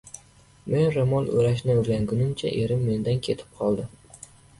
[0.73, 3.87] •Men ro‘mol o‘rashni o‘rgangunimcha erim mendan ketib qoldi.